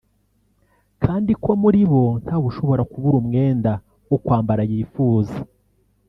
[1.03, 3.71] kandi ko muri bo ntawe ushobora kubura umwenda
[4.09, 5.37] wo kwambara yifuza